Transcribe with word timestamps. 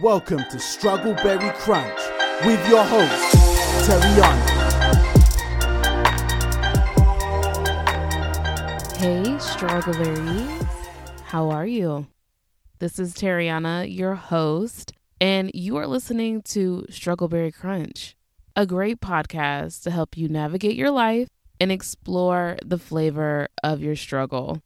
Welcome 0.00 0.44
to 0.50 0.58
Struggleberry 0.58 1.52
Crunch 1.54 1.98
with 2.46 2.68
your 2.68 2.84
host, 2.84 3.34
Teriyana. 3.84 4.48
Hey, 8.96 9.24
Struggleberries. 9.38 10.68
How 11.24 11.50
are 11.50 11.66
you? 11.66 12.06
This 12.78 13.00
is 13.00 13.12
Teriyana, 13.12 13.92
your 13.92 14.14
host, 14.14 14.92
and 15.20 15.50
you 15.52 15.76
are 15.78 15.86
listening 15.88 16.42
to 16.42 16.86
Struggleberry 16.90 17.52
Crunch, 17.52 18.14
a 18.54 18.66
great 18.66 19.00
podcast 19.00 19.82
to 19.82 19.90
help 19.90 20.16
you 20.16 20.28
navigate 20.28 20.76
your 20.76 20.92
life 20.92 21.26
and 21.58 21.72
explore 21.72 22.56
the 22.64 22.78
flavor 22.78 23.48
of 23.64 23.80
your 23.80 23.96
struggle. 23.96 24.62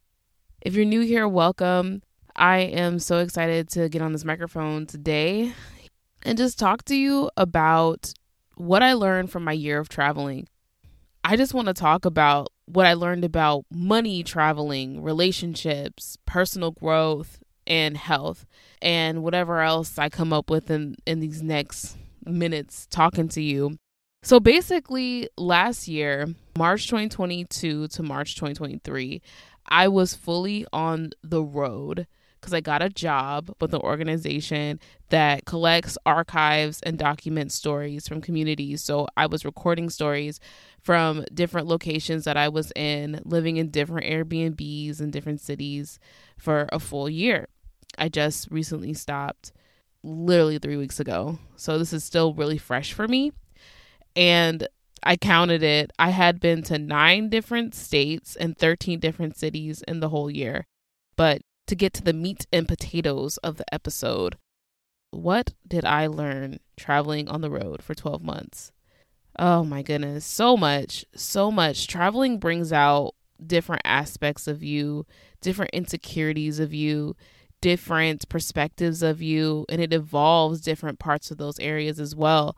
If 0.61 0.75
you're 0.75 0.85
new 0.85 1.01
here, 1.01 1.27
welcome. 1.27 2.03
I 2.35 2.59
am 2.59 2.99
so 2.99 3.19
excited 3.19 3.69
to 3.71 3.89
get 3.89 4.01
on 4.01 4.11
this 4.11 4.25
microphone 4.25 4.87
today 4.87 5.53
and 6.23 6.37
just 6.37 6.57
talk 6.57 6.83
to 6.85 6.95
you 6.95 7.29
about 7.37 8.13
what 8.55 8.81
I 8.81 8.93
learned 8.93 9.31
from 9.31 9.43
my 9.43 9.51
year 9.51 9.79
of 9.79 9.87
traveling. 9.87 10.47
I 11.23 11.35
just 11.35 11.53
want 11.53 11.67
to 11.67 11.73
talk 11.73 12.05
about 12.05 12.51
what 12.65 12.85
I 12.85 12.93
learned 12.93 13.23
about 13.23 13.65
money 13.71 14.23
traveling, 14.23 15.03
relationships, 15.03 16.17
personal 16.25 16.71
growth, 16.71 17.39
and 17.67 17.95
health, 17.95 18.45
and 18.81 19.23
whatever 19.23 19.61
else 19.61 19.97
I 19.97 20.09
come 20.09 20.33
up 20.33 20.49
with 20.49 20.71
in, 20.71 20.95
in 21.05 21.19
these 21.19 21.41
next 21.41 21.97
minutes 22.25 22.87
talking 22.89 23.29
to 23.29 23.41
you. 23.41 23.77
So 24.23 24.39
basically, 24.39 25.29
last 25.37 25.87
year, 25.87 26.27
March 26.57 26.87
2022 26.87 27.89
to 27.89 28.03
March 28.03 28.35
2023, 28.35 29.21
I 29.67 29.87
was 29.87 30.13
fully 30.13 30.65
on 30.73 31.11
the 31.21 31.43
road 31.43 32.07
because 32.43 32.53
I 32.53 32.59
got 32.59 32.81
a 32.81 32.89
job 32.89 33.55
with 33.61 33.73
an 33.73 33.79
mm. 33.79 33.85
organization 33.85 34.77
that 35.09 35.45
collects, 35.45 35.97
archives, 36.05 36.81
and 36.81 36.97
documents 36.97 37.55
stories 37.55 38.05
from 38.05 38.19
communities. 38.19 38.83
So 38.83 39.07
I 39.15 39.27
was 39.27 39.45
recording 39.45 39.89
stories 39.89 40.41
from 40.81 41.23
different 41.33 41.67
locations 41.67 42.25
that 42.25 42.35
I 42.35 42.49
was 42.49 42.73
in, 42.75 43.21
living 43.23 43.55
in 43.55 43.69
different 43.69 44.07
Airbnbs 44.07 44.99
in 44.99 45.09
different 45.09 45.39
cities 45.39 45.99
for 46.37 46.67
a 46.73 46.79
full 46.79 47.09
year. 47.09 47.47
I 47.97 48.09
just 48.09 48.51
recently 48.51 48.93
stopped 48.93 49.53
literally 50.03 50.59
three 50.59 50.75
weeks 50.75 50.99
ago. 50.99 51.39
So 51.55 51.79
this 51.79 51.93
is 51.93 52.03
still 52.03 52.33
really 52.33 52.57
fresh 52.57 52.91
for 52.91 53.07
me. 53.07 53.31
And 54.17 54.67
I 55.01 55.15
counted 55.15 55.63
it. 55.63 55.91
I 55.97 56.09
had 56.09 56.41
been 56.41 56.61
to 56.63 56.77
nine 56.77 57.29
different 57.29 57.73
states 57.73 58.35
and 58.35 58.57
13 58.57 58.99
different 58.99 59.37
cities 59.37 59.81
in 59.87 60.01
the 60.01 60.09
whole 60.09 60.29
year. 60.29 60.67
But 61.15 61.41
to 61.67 61.75
get 61.75 61.93
to 61.93 62.03
the 62.03 62.13
meat 62.13 62.45
and 62.51 62.67
potatoes 62.67 63.37
of 63.37 63.57
the 63.57 63.73
episode, 63.73 64.37
what 65.11 65.53
did 65.67 65.85
I 65.85 66.07
learn 66.07 66.59
traveling 66.77 67.27
on 67.27 67.41
the 67.41 67.49
road 67.49 67.81
for 67.81 67.93
12 67.93 68.23
months? 68.23 68.71
Oh 69.37 69.63
my 69.63 69.81
goodness, 69.81 70.25
so 70.25 70.55
much, 70.57 71.05
so 71.15 71.51
much. 71.51 71.87
Traveling 71.87 72.39
brings 72.39 72.71
out 72.71 73.13
different 73.45 73.81
aspects 73.85 74.47
of 74.47 74.63
you, 74.63 75.05
different 75.41 75.71
insecurities 75.71 76.59
of 76.59 76.73
you, 76.73 77.15
different 77.61 78.27
perspectives 78.29 79.01
of 79.01 79.21
you, 79.21 79.65
and 79.69 79.81
it 79.81 79.93
evolves 79.93 80.61
different 80.61 80.99
parts 80.99 81.31
of 81.31 81.37
those 81.37 81.59
areas 81.59 81.99
as 81.99 82.15
well 82.15 82.55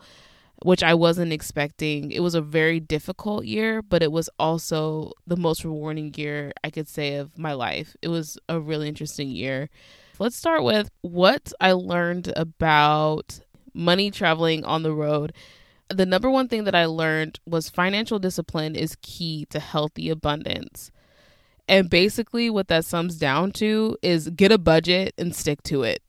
which 0.64 0.84
I 0.84 0.94
wasn't 0.94 1.34
expecting. 1.34 2.12
It 2.12 2.22
was 2.22 2.36
a 2.36 2.42
very 2.42 2.80
difficult 2.80 3.46
year, 3.46 3.82
but 3.82 4.02
it 4.02 4.12
was 4.12 4.30
also 4.40 5.12
the 5.28 5.38
most 5.38 5.64
rewarding 5.64 6.14
year 6.16 6.54
I 6.64 6.70
could 6.70 6.88
say 6.88 7.16
of 7.16 7.38
my 7.38 7.54
life. 7.54 7.96
It 8.02 8.08
was 8.08 8.38
a 8.48 8.60
really 8.60 8.88
interesting 8.88 9.30
year. 9.30 9.70
Let's 10.18 10.36
start 10.36 10.64
with 10.64 10.90
what 11.02 11.52
I 11.60 11.74
learned 11.74 12.32
about 12.36 13.40
money 13.74 14.12
traveling 14.12 14.64
on 14.64 14.84
the 14.84 14.94
road. 14.94 15.34
The 15.90 16.06
number 16.06 16.30
one 16.30 16.48
thing 16.48 16.64
that 16.64 16.76
I 16.76 16.86
learned 16.86 17.40
was 17.46 17.70
financial 17.70 18.18
discipline 18.18 18.76
is 18.76 18.98
key 19.02 19.46
to 19.50 19.60
healthy 19.60 20.10
abundance. 20.10 20.92
And 21.68 21.90
basically, 21.90 22.50
what 22.50 22.68
that 22.70 22.86
sums 22.86 23.18
down 23.18 23.52
to 23.54 23.98
is 24.02 24.30
get 24.30 24.52
a 24.52 24.58
budget 24.58 25.14
and 25.18 25.36
stick 25.36 25.64
to 25.64 25.84
it, 25.84 26.02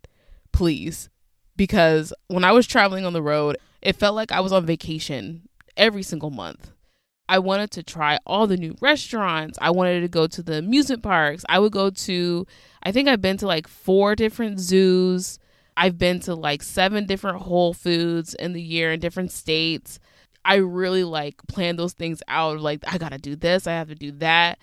please. 0.53 1.09
Because 1.57 2.13
when 2.29 2.45
I 2.45 2.53
was 2.53 2.67
traveling 2.67 3.07
on 3.07 3.15
the 3.15 3.23
road, 3.23 3.57
it 3.83 3.97
felt 3.97 4.15
like 4.15 4.33
I 4.33 4.41
was 4.41 4.53
on 4.53 4.67
vacation 4.67 5.49
every 5.77 6.03
single 6.03 6.31
month. 6.31 6.73
I 7.29 7.39
wanted 7.41 7.71
to 7.73 7.83
try 7.83 8.19
all 8.25 8.47
the 8.47 8.57
new 8.57 8.77
restaurants. 8.81 9.59
I 9.61 9.71
wanted 9.71 10.01
to 10.03 10.09
go 10.09 10.27
to 10.27 10.43
the 10.43 10.59
amusement 10.59 11.03
parks. 11.03 11.45
I 11.49 11.59
would 11.59 11.73
go 11.73 11.91
to, 11.91 12.47
I 12.83 12.93
think 12.93 13.09
I've 13.09 13.21
been 13.21 13.37
to 13.39 13.47
like 13.47 13.67
four 13.67 14.15
different 14.15 14.61
zoos. 14.61 15.39
I've 15.77 15.99
been 15.99 16.21
to 16.21 16.35
like 16.35 16.63
seven 16.63 17.07
different 17.07 17.43
Whole 17.43 17.75
Foods 17.75 18.35
in 18.35 18.53
the 18.53 18.63
year 18.63 18.93
in 18.93 19.01
different 19.01 19.33
states. 19.33 19.99
I 20.45 20.57
really 20.57 21.03
like 21.03 21.45
planned 21.49 21.79
those 21.79 21.93
things 21.93 22.23
out. 22.29 22.61
Like, 22.61 22.85
I 22.87 22.99
gotta 22.99 23.19
do 23.19 23.35
this, 23.35 23.67
I 23.67 23.73
have 23.73 23.89
to 23.89 23.97
do 23.97 24.13
that. 24.13 24.59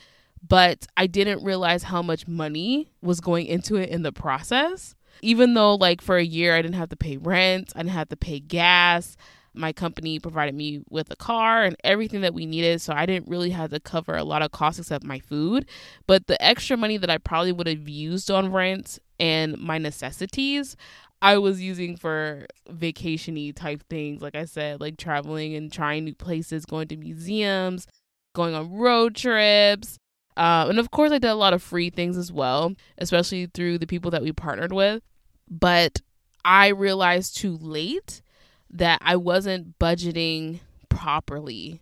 But 0.46 0.88
I 0.98 1.08
didn't 1.08 1.44
realize 1.44 1.84
how 1.84 2.02
much 2.02 2.28
money 2.28 2.92
was 3.02 3.20
going 3.20 3.46
into 3.46 3.76
it 3.76 3.90
in 3.90 4.04
the 4.04 4.12
process 4.12 4.96
even 5.22 5.54
though 5.54 5.76
like 5.76 6.02
for 6.02 6.18
a 6.18 6.24
year 6.24 6.56
I 6.56 6.62
didn't 6.62 6.76
have 6.76 6.90
to 6.90 6.96
pay 6.96 7.18
rent, 7.18 7.74
I 7.76 7.80
didn't 7.80 7.92
have 7.92 8.10
to 8.10 8.18
pay 8.18 8.40
gas. 8.40 9.16
My 9.56 9.72
company 9.72 10.20
provided 10.20 10.56
me 10.56 10.82
with 10.90 11.12
a 11.12 11.16
car 11.16 11.64
and 11.64 11.76
everything 11.84 12.22
that 12.22 12.34
we 12.34 12.48
needed, 12.48 12.82
so 12.82 12.94
I 12.94 13.06
didn't 13.06 13.30
really 13.30 13.52
have 13.52 13.70
to 13.70 13.80
cover 13.80 14.18
a 14.18 14.24
lot 14.24 14.42
of 14.42 14.52
costs 14.52 14.80
except 14.80 15.04
my 15.04 15.20
food. 15.20 15.68
But 16.08 16.26
the 16.26 16.42
extra 16.44 16.76
money 16.76 16.98
that 16.98 17.12
I 17.12 17.20
probably 17.20 17.52
would 17.52 17.68
have 17.68 17.88
used 17.88 18.32
on 18.32 18.52
rent 18.52 18.98
and 19.20 19.58
my 19.60 19.78
necessities, 19.78 20.76
I 21.22 21.38
was 21.38 21.62
using 21.62 21.96
for 21.96 22.48
vacationy 22.70 23.56
type 23.56 23.84
things, 23.90 24.22
like 24.22 24.36
I 24.36 24.46
said, 24.46 24.82
like 24.82 24.98
traveling 24.98 25.56
and 25.56 25.72
trying 25.72 26.06
new 26.06 26.16
places, 26.16 26.66
going 26.66 26.88
to 26.88 26.98
museums, 26.98 27.86
going 28.34 28.56
on 28.56 28.74
road 28.74 29.16
trips. 29.16 30.00
Uh, 30.36 30.68
and 30.70 30.80
of 30.80 30.92
course, 30.92 31.12
I 31.12 31.20
did 31.20 31.30
a 31.30 31.36
lot 31.36 31.54
of 31.54 31.62
free 31.62 31.90
things 31.90 32.18
as 32.18 32.32
well, 32.32 32.74
especially 32.98 33.48
through 33.48 33.78
the 33.78 33.88
people 33.88 34.12
that 34.12 34.24
we 34.24 34.32
partnered 34.32 34.74
with. 34.74 35.04
But 35.50 36.02
I 36.44 36.70
realized 36.70 37.38
too 37.38 37.58
late 37.58 38.22
that 38.70 39.00
I 39.02 39.16
wasn't 39.16 39.78
budgeting 39.80 40.60
properly. 40.90 41.82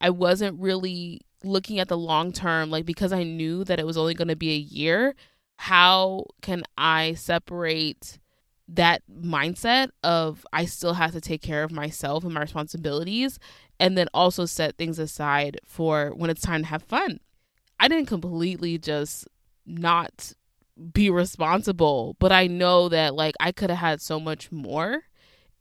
I 0.00 0.10
wasn't 0.10 0.60
really 0.60 1.20
looking 1.44 1.78
at 1.78 1.88
the 1.88 1.98
long 1.98 2.32
term, 2.32 2.70
like 2.70 2.86
because 2.86 3.12
I 3.12 3.22
knew 3.22 3.64
that 3.64 3.78
it 3.78 3.86
was 3.86 3.96
only 3.96 4.14
going 4.14 4.28
to 4.28 4.36
be 4.36 4.52
a 4.52 4.58
year. 4.58 5.14
How 5.56 6.26
can 6.40 6.62
I 6.78 7.14
separate 7.14 8.18
that 8.68 9.02
mindset 9.10 9.90
of 10.02 10.46
I 10.52 10.64
still 10.64 10.94
have 10.94 11.12
to 11.12 11.20
take 11.20 11.42
care 11.42 11.62
of 11.62 11.72
myself 11.72 12.24
and 12.24 12.32
my 12.32 12.40
responsibilities, 12.40 13.38
and 13.78 13.98
then 13.98 14.08
also 14.14 14.46
set 14.46 14.76
things 14.78 14.98
aside 14.98 15.60
for 15.66 16.10
when 16.14 16.30
it's 16.30 16.40
time 16.40 16.62
to 16.62 16.68
have 16.68 16.82
fun? 16.82 17.20
I 17.80 17.88
didn't 17.88 18.06
completely 18.08 18.76
just 18.76 19.26
not 19.64 20.34
be 20.92 21.08
responsible, 21.08 22.14
but 22.18 22.30
I 22.30 22.46
know 22.46 22.90
that 22.90 23.14
like 23.14 23.34
I 23.40 23.52
could 23.52 23.70
have 23.70 23.78
had 23.78 24.02
so 24.02 24.20
much 24.20 24.52
more 24.52 25.04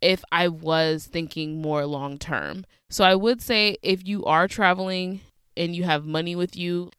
if 0.02 0.24
I 0.29 0.50
was 0.50 1.06
thinking 1.06 1.62
more 1.62 1.85
long 1.85 2.18
term. 2.18 2.66
So 2.90 3.06
I 3.06 3.16
would 3.16 3.41
say 3.41 3.78
if 3.81 4.06
you 4.06 4.25
are 4.25 4.50
traveling 4.50 5.22
and 5.56 5.74
you 5.74 5.85
have 5.85 6.06
money 6.06 6.35
with 6.35 6.58
you, 6.58 6.91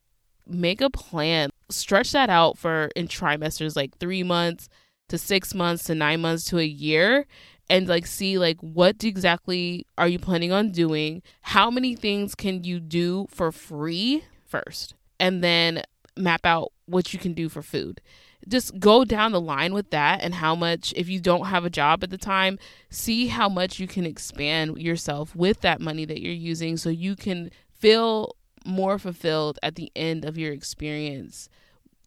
make 0.47 0.81
a 0.81 0.89
plan. 0.89 1.51
Stretch 1.71 2.13
that 2.13 2.31
out 2.31 2.57
for 2.57 2.89
in 2.97 3.07
trimesters 3.07 3.77
like 3.77 3.99
3 3.99 4.23
months 4.23 4.71
to 5.09 5.19
6 5.19 5.55
months 5.55 5.85
to 5.85 5.95
9 5.95 6.21
months 6.21 6.47
to 6.47 6.59
a 6.59 6.65
year 6.65 7.27
and 7.69 7.89
like 7.89 8.07
see 8.07 8.39
like 8.39 8.59
what 8.61 9.05
exactly 9.05 9.87
are 9.99 10.09
you 10.09 10.19
planning 10.19 10.51
on 10.51 10.73
doing? 10.73 11.23
How 11.43 11.71
many 11.71 11.95
things 11.95 12.35
can 12.35 12.65
you 12.65 12.81
do 12.81 13.27
for 13.31 13.53
free 13.53 14.25
first? 14.47 14.95
And 15.21 15.45
then 15.45 15.83
map 16.17 16.45
out 16.45 16.73
what 16.87 17.13
you 17.13 17.19
can 17.21 17.35
do 17.35 17.49
for 17.49 17.63
food. 17.63 18.01
Just 18.49 18.81
go 18.81 19.05
down 19.05 19.33
the 19.33 19.41
line 19.41 19.75
with 19.75 19.91
that 19.91 20.23
and 20.23 20.35
how 20.35 20.55
much, 20.55 20.95
if 20.97 21.09
you 21.09 21.21
don't 21.21 21.47
have 21.47 21.65
a 21.65 21.71
job 21.71 22.03
at 22.03 22.11
the 22.11 22.19
time, 22.19 22.59
see 22.89 23.27
how 23.29 23.49
much 23.49 23.79
you 23.79 23.87
can 23.87 24.07
expand 24.07 24.79
yourself 24.79 25.37
with 25.37 25.61
that 25.61 25.81
money 25.81 26.07
that 26.07 26.23
you're 26.23 26.33
using 26.33 26.79
so 26.79 26.89
you 26.89 27.15
can 27.15 27.51
feel 27.79 28.35
more 28.65 28.99
fulfilled 28.99 29.59
at 29.63 29.75
the 29.75 29.93
end 29.95 30.25
of 30.25 30.39
your 30.39 30.53
experience. 30.53 31.51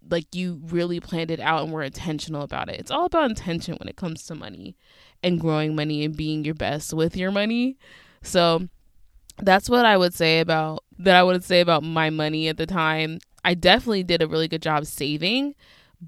Like 0.10 0.34
you 0.36 0.60
really 0.66 1.00
planned 1.00 1.32
it 1.32 1.40
out 1.40 1.64
and 1.64 1.72
were 1.72 1.84
intentional 1.84 2.42
about 2.42 2.68
it. 2.68 2.80
It's 2.80 2.92
all 2.92 3.06
about 3.06 3.30
intention 3.30 3.78
when 3.78 3.88
it 3.88 3.96
comes 3.96 4.26
to 4.26 4.36
money 4.36 4.76
and 5.22 5.40
growing 5.40 5.76
money 5.76 6.04
and 6.04 6.18
being 6.18 6.44
your 6.44 6.56
best 6.56 6.94
with 6.94 7.16
your 7.16 7.32
money. 7.32 7.78
So, 8.24 8.68
that's 9.38 9.70
what 9.70 9.86
I 9.86 9.98
would 9.98 10.14
say 10.14 10.40
about 10.40 10.84
that 11.00 11.16
I 11.16 11.24
would 11.24 11.44
say 11.44 11.62
about 11.62 11.84
my 11.84 12.10
money 12.10 12.48
at 12.48 12.58
the 12.58 12.66
time. 12.66 13.20
I 13.44 13.56
definitely 13.56 14.04
did 14.04 14.22
a 14.22 14.28
really 14.28 14.48
good 14.48 14.62
job 14.62 14.86
saving, 14.86 15.56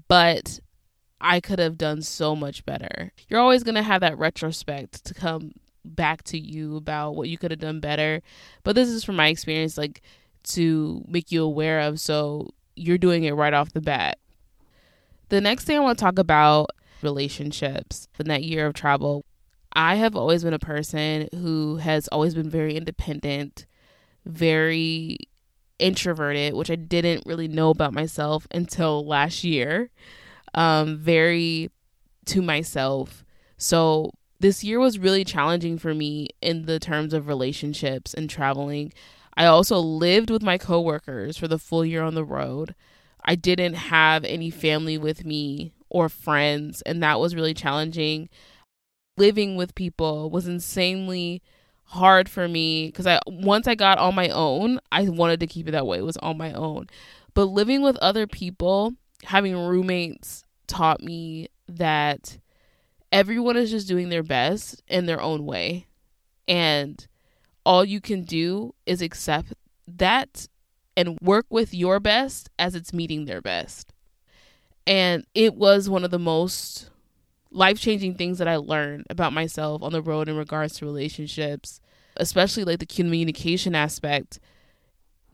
but 0.08 0.60
I 1.20 1.40
could 1.40 1.58
have 1.58 1.76
done 1.76 2.02
so 2.02 2.36
much 2.36 2.64
better. 2.64 3.12
You're 3.28 3.40
always 3.40 3.62
going 3.62 3.74
to 3.74 3.82
have 3.82 4.00
that 4.00 4.18
retrospect 4.18 5.04
to 5.04 5.14
come 5.14 5.52
back 5.84 6.22
to 6.24 6.38
you 6.38 6.76
about 6.76 7.16
what 7.16 7.28
you 7.28 7.38
could 7.38 7.50
have 7.50 7.60
done 7.60 7.80
better. 7.80 8.22
But 8.64 8.74
this 8.74 8.88
is 8.88 9.04
from 9.04 9.16
my 9.16 9.28
experience 9.28 9.76
like 9.76 10.02
to 10.44 11.04
make 11.08 11.32
you 11.32 11.42
aware 11.42 11.80
of 11.80 12.00
so 12.00 12.54
you're 12.74 12.98
doing 12.98 13.24
it 13.24 13.32
right 13.32 13.54
off 13.54 13.72
the 13.72 13.80
bat. 13.80 14.18
The 15.28 15.40
next 15.40 15.64
thing 15.64 15.76
I 15.76 15.80
want 15.80 15.98
to 15.98 16.04
talk 16.04 16.18
about 16.18 16.70
relationships 17.02 18.08
in 18.18 18.28
that 18.28 18.44
year 18.44 18.66
of 18.66 18.74
travel. 18.74 19.24
I 19.76 19.96
have 19.96 20.16
always 20.16 20.42
been 20.42 20.54
a 20.54 20.58
person 20.58 21.28
who 21.32 21.76
has 21.76 22.08
always 22.08 22.34
been 22.34 22.48
very 22.48 22.76
independent, 22.76 23.66
very 24.24 25.18
introverted, 25.78 26.54
which 26.54 26.70
I 26.70 26.76
didn't 26.76 27.26
really 27.26 27.46
know 27.46 27.68
about 27.68 27.92
myself 27.92 28.48
until 28.50 29.06
last 29.06 29.44
year. 29.44 29.90
Um, 30.54 30.96
very 30.96 31.70
to 32.24 32.40
myself. 32.40 33.22
So 33.58 34.12
this 34.40 34.64
year 34.64 34.80
was 34.80 34.98
really 34.98 35.24
challenging 35.24 35.76
for 35.76 35.92
me 35.94 36.28
in 36.40 36.64
the 36.64 36.78
terms 36.78 37.12
of 37.12 37.28
relationships 37.28 38.14
and 38.14 38.30
traveling. 38.30 38.94
I 39.36 39.44
also 39.44 39.78
lived 39.78 40.30
with 40.30 40.42
my 40.42 40.56
coworkers 40.56 41.36
for 41.36 41.48
the 41.48 41.58
full 41.58 41.84
year 41.84 42.02
on 42.02 42.14
the 42.14 42.24
road. 42.24 42.74
I 43.26 43.34
didn't 43.34 43.74
have 43.74 44.24
any 44.24 44.48
family 44.48 44.96
with 44.96 45.26
me 45.26 45.72
or 45.90 46.08
friends, 46.08 46.80
and 46.82 47.02
that 47.02 47.20
was 47.20 47.34
really 47.34 47.54
challenging. 47.54 48.30
Living 49.16 49.56
with 49.56 49.74
people 49.74 50.30
was 50.30 50.46
insanely 50.46 51.42
hard 51.84 52.28
for 52.28 52.48
me 52.48 52.86
because 52.86 53.06
I 53.06 53.20
once 53.26 53.66
I 53.66 53.74
got 53.74 53.98
on 53.98 54.14
my 54.14 54.28
own, 54.28 54.80
I 54.92 55.08
wanted 55.08 55.40
to 55.40 55.46
keep 55.46 55.68
it 55.68 55.72
that 55.72 55.86
way. 55.86 55.98
It 55.98 56.04
was 56.04 56.16
on 56.18 56.36
my 56.36 56.52
own. 56.52 56.88
But 57.34 57.44
living 57.44 57.82
with 57.82 57.96
other 57.98 58.26
people, 58.26 58.94
having 59.24 59.56
roommates 59.56 60.44
taught 60.66 61.02
me 61.02 61.48
that 61.68 62.38
everyone 63.12 63.56
is 63.56 63.70
just 63.70 63.88
doing 63.88 64.08
their 64.08 64.22
best 64.22 64.82
in 64.88 65.06
their 65.06 65.20
own 65.20 65.46
way. 65.46 65.86
And 66.48 67.06
all 67.64 67.84
you 67.84 68.00
can 68.00 68.22
do 68.22 68.74
is 68.86 69.02
accept 69.02 69.52
that 69.86 70.46
and 70.96 71.18
work 71.20 71.46
with 71.50 71.74
your 71.74 72.00
best 72.00 72.48
as 72.58 72.74
it's 72.74 72.92
meeting 72.92 73.24
their 73.24 73.40
best. 73.40 73.92
And 74.86 75.26
it 75.34 75.54
was 75.54 75.88
one 75.88 76.04
of 76.04 76.10
the 76.10 76.18
most 76.18 76.90
life 77.56 77.80
changing 77.80 78.14
things 78.14 78.38
that 78.38 78.48
I 78.48 78.56
learned 78.56 79.06
about 79.08 79.32
myself 79.32 79.82
on 79.82 79.92
the 79.92 80.02
road 80.02 80.28
in 80.28 80.36
regards 80.36 80.74
to 80.74 80.84
relationships, 80.84 81.80
especially 82.16 82.64
like 82.64 82.80
the 82.80 82.86
communication 82.86 83.74
aspect. 83.74 84.38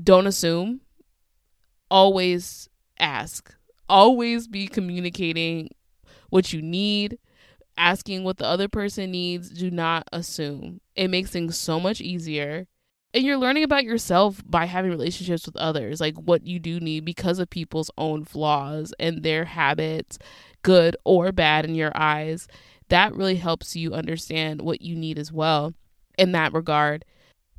Don't 0.02 0.28
assume, 0.28 0.82
always 1.90 2.68
ask, 2.98 3.54
always 3.88 4.46
be 4.46 4.68
communicating 4.68 5.70
what 6.30 6.52
you 6.52 6.62
need, 6.62 7.18
asking 7.76 8.22
what 8.22 8.38
the 8.38 8.46
other 8.46 8.68
person 8.68 9.10
needs. 9.10 9.50
Do 9.50 9.70
not 9.70 10.06
assume. 10.12 10.80
It 10.94 11.08
makes 11.08 11.30
things 11.30 11.58
so 11.58 11.80
much 11.80 12.00
easier. 12.00 12.68
And 13.14 13.24
you're 13.24 13.36
learning 13.36 13.64
about 13.64 13.84
yourself 13.84 14.42
by 14.46 14.64
having 14.64 14.90
relationships 14.90 15.44
with 15.44 15.56
others, 15.56 16.00
like 16.00 16.14
what 16.14 16.46
you 16.46 16.58
do 16.58 16.80
need 16.80 17.04
because 17.04 17.38
of 17.38 17.50
people's 17.50 17.90
own 17.98 18.24
flaws 18.24 18.94
and 18.98 19.22
their 19.22 19.44
habits, 19.44 20.18
good 20.62 20.96
or 21.04 21.32
bad 21.32 21.64
in 21.64 21.74
your 21.74 21.92
eyes. 21.94 22.48
That 22.88 23.14
really 23.14 23.36
helps 23.36 23.76
you 23.76 23.94
understand 23.94 24.62
what 24.62 24.82
you 24.82 24.94
need 24.94 25.18
as 25.18 25.32
well 25.32 25.74
in 26.18 26.32
that 26.32 26.52
regard. 26.52 27.04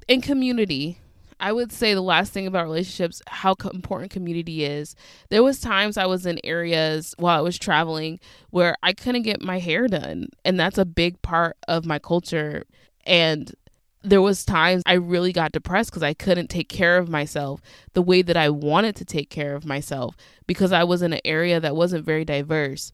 In 0.07 0.21
community, 0.21 0.99
I 1.39 1.51
would 1.51 1.71
say 1.71 1.93
the 1.93 2.01
last 2.01 2.31
thing 2.31 2.47
about 2.47 2.65
relationships, 2.65 3.21
how 3.27 3.55
important 3.73 4.11
community 4.11 4.63
is. 4.63 4.95
There 5.29 5.43
was 5.43 5.59
times 5.59 5.97
I 5.97 6.05
was 6.05 6.25
in 6.25 6.39
areas 6.43 7.13
while 7.17 7.37
I 7.37 7.41
was 7.41 7.57
traveling 7.57 8.19
where 8.51 8.75
I 8.83 8.93
couldn't 8.93 9.23
get 9.23 9.41
my 9.41 9.59
hair 9.59 9.87
done, 9.87 10.27
and 10.45 10.59
that's 10.59 10.77
a 10.77 10.85
big 10.85 11.21
part 11.21 11.57
of 11.67 11.85
my 11.85 11.99
culture. 11.99 12.63
And 13.05 13.53
there 14.03 14.21
was 14.21 14.45
times 14.45 14.83
I 14.85 14.93
really 14.93 15.31
got 15.31 15.51
depressed 15.51 15.91
because 15.91 16.03
I 16.03 16.13
couldn't 16.13 16.49
take 16.49 16.69
care 16.69 16.97
of 16.97 17.09
myself 17.09 17.61
the 17.93 18.01
way 18.01 18.21
that 18.21 18.37
I 18.37 18.49
wanted 18.49 18.95
to 18.97 19.05
take 19.05 19.29
care 19.29 19.55
of 19.55 19.65
myself 19.65 20.15
because 20.45 20.71
I 20.71 20.83
was 20.83 21.01
in 21.01 21.13
an 21.13 21.21
area 21.23 21.59
that 21.59 21.75
wasn't 21.75 22.05
very 22.05 22.25
diverse. 22.25 22.91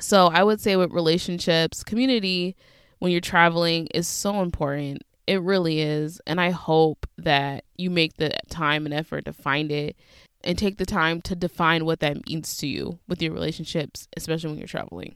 So 0.00 0.28
I 0.28 0.42
would 0.42 0.60
say 0.60 0.76
with 0.76 0.92
relationships, 0.92 1.82
community 1.82 2.56
when 2.98 3.10
you're 3.10 3.20
traveling 3.20 3.88
is 3.88 4.06
so 4.06 4.42
important 4.42 5.02
it 5.26 5.42
really 5.42 5.80
is. 5.80 6.20
And 6.26 6.40
I 6.40 6.50
hope 6.50 7.06
that 7.18 7.64
you 7.76 7.90
make 7.90 8.16
the 8.16 8.32
time 8.48 8.84
and 8.86 8.94
effort 8.94 9.24
to 9.26 9.32
find 9.32 9.70
it 9.70 9.96
and 10.44 10.58
take 10.58 10.78
the 10.78 10.86
time 10.86 11.20
to 11.22 11.36
define 11.36 11.84
what 11.84 12.00
that 12.00 12.26
means 12.26 12.56
to 12.58 12.66
you 12.66 12.98
with 13.08 13.22
your 13.22 13.32
relationships, 13.32 14.08
especially 14.16 14.50
when 14.50 14.58
you're 14.58 14.66
traveling. 14.66 15.14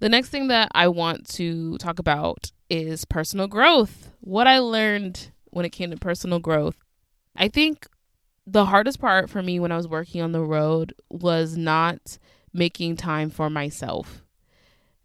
The 0.00 0.08
next 0.08 0.30
thing 0.30 0.48
that 0.48 0.70
I 0.74 0.88
want 0.88 1.28
to 1.30 1.76
talk 1.78 1.98
about 1.98 2.50
is 2.70 3.04
personal 3.04 3.46
growth. 3.46 4.10
What 4.20 4.46
I 4.46 4.58
learned 4.58 5.30
when 5.50 5.64
it 5.64 5.70
came 5.70 5.90
to 5.90 5.96
personal 5.96 6.38
growth. 6.38 6.76
I 7.36 7.48
think 7.48 7.86
the 8.46 8.66
hardest 8.66 9.00
part 9.00 9.28
for 9.30 9.42
me 9.42 9.60
when 9.60 9.72
I 9.72 9.76
was 9.76 9.88
working 9.88 10.22
on 10.22 10.32
the 10.32 10.42
road 10.42 10.94
was 11.10 11.56
not 11.56 12.18
making 12.52 12.96
time 12.96 13.30
for 13.30 13.50
myself. 13.50 14.22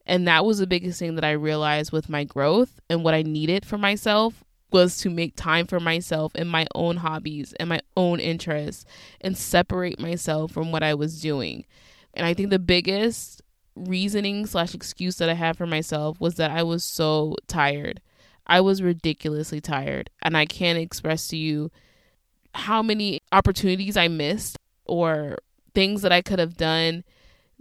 And 0.05 0.27
that 0.27 0.45
was 0.45 0.59
the 0.59 0.67
biggest 0.67 0.99
thing 0.99 1.15
that 1.15 1.23
I 1.23 1.31
realized 1.31 1.91
with 1.91 2.09
my 2.09 2.23
growth 2.23 2.79
and 2.89 3.03
what 3.03 3.13
I 3.13 3.21
needed 3.21 3.65
for 3.65 3.77
myself 3.77 4.43
was 4.71 4.97
to 4.97 5.09
make 5.09 5.35
time 5.35 5.67
for 5.67 5.79
myself 5.79 6.31
and 6.35 6.49
my 6.49 6.67
own 6.73 6.97
hobbies 6.97 7.53
and 7.59 7.69
my 7.69 7.79
own 7.95 8.19
interests 8.19 8.85
and 9.21 9.37
separate 9.37 9.99
myself 9.99 10.51
from 10.51 10.71
what 10.71 10.83
I 10.83 10.95
was 10.95 11.21
doing. 11.21 11.65
And 12.13 12.25
I 12.25 12.33
think 12.33 12.49
the 12.49 12.59
biggest 12.59 13.42
reasoning 13.75 14.45
slash 14.45 14.73
excuse 14.73 15.17
that 15.17 15.29
I 15.29 15.33
had 15.33 15.57
for 15.57 15.65
myself 15.65 16.19
was 16.19 16.35
that 16.35 16.51
I 16.51 16.63
was 16.63 16.83
so 16.83 17.35
tired. 17.47 18.01
I 18.45 18.61
was 18.61 18.81
ridiculously 18.81 19.61
tired. 19.61 20.09
And 20.21 20.37
I 20.37 20.45
can't 20.45 20.77
express 20.77 21.27
to 21.29 21.37
you 21.37 21.71
how 22.53 22.83
many 22.83 23.21
opportunities 23.31 23.97
I 23.97 24.07
missed 24.07 24.57
or 24.85 25.37
things 25.73 26.01
that 26.01 26.11
I 26.11 26.21
could 26.21 26.39
have 26.39 26.57
done 26.57 27.03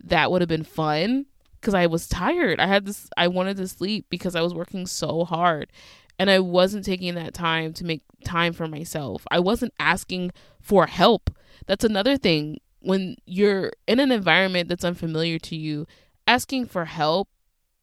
that 0.04 0.30
would 0.30 0.42
have 0.42 0.48
been 0.48 0.64
fun 0.64 1.26
because 1.60 1.74
I 1.74 1.86
was 1.86 2.08
tired. 2.08 2.60
I 2.60 2.66
had 2.66 2.84
this 2.84 3.08
I 3.16 3.28
wanted 3.28 3.56
to 3.58 3.68
sleep 3.68 4.06
because 4.10 4.34
I 4.34 4.42
was 4.42 4.54
working 4.54 4.86
so 4.86 5.24
hard 5.24 5.70
and 6.18 6.28
I 6.28 6.40
wasn't 6.40 6.84
taking 6.84 7.14
that 7.14 7.34
time 7.34 7.72
to 7.74 7.84
make 7.84 8.02
time 8.24 8.52
for 8.52 8.66
myself. 8.66 9.26
I 9.30 9.38
wasn't 9.38 9.72
asking 9.78 10.32
for 10.60 10.86
help. 10.86 11.30
That's 11.66 11.84
another 11.84 12.16
thing 12.16 12.58
when 12.82 13.16
you're 13.24 13.72
in 13.86 14.00
an 14.00 14.12
environment 14.12 14.68
that's 14.68 14.84
unfamiliar 14.84 15.38
to 15.38 15.56
you, 15.56 15.86
asking 16.26 16.66
for 16.66 16.84
help 16.84 17.28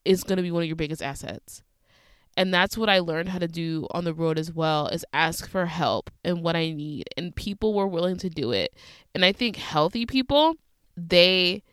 is 0.05 0.23
going 0.23 0.37
to 0.37 0.43
be 0.43 0.51
one 0.51 0.63
of 0.63 0.67
your 0.67 0.75
biggest 0.75 1.01
assets. 1.01 1.63
And 2.37 2.53
that's 2.53 2.77
what 2.77 2.89
I 2.89 2.99
learned 2.99 3.29
how 3.29 3.39
to 3.39 3.47
do 3.47 3.87
on 3.91 4.05
the 4.05 4.13
road 4.13 4.39
as 4.39 4.53
well 4.53 4.87
is 4.87 5.05
ask 5.11 5.49
for 5.49 5.65
help 5.65 6.09
and 6.23 6.41
what 6.41 6.55
I 6.55 6.71
need 6.71 7.09
and 7.17 7.35
people 7.35 7.73
were 7.73 7.87
willing 7.87 8.17
to 8.17 8.29
do 8.29 8.51
it. 8.51 8.73
And 9.13 9.25
I 9.25 9.33
think 9.33 9.57
healthy 9.57 10.05
people, 10.05 10.55
they 10.95 11.63